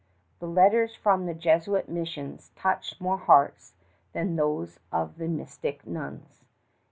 The 0.39 0.47
letters 0.47 0.95
from 0.95 1.27
the 1.27 1.35
Jesuit 1.35 1.87
missions 1.87 2.49
touched 2.55 2.99
more 2.99 3.19
hearts 3.19 3.73
than 4.13 4.35
those 4.35 4.79
of 4.91 5.19
the 5.19 5.27
mystic 5.27 5.85
nuns. 5.85 6.43